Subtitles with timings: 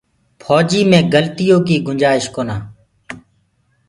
[0.43, 2.57] ڦوجي مي گلتيو ڪي گُنجآئيش ڪونآ۔